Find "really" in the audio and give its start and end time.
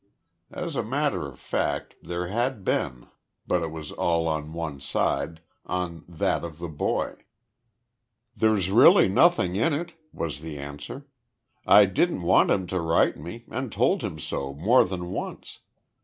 8.71-9.07